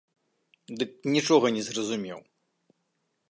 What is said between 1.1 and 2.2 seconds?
нічога не зразумеў.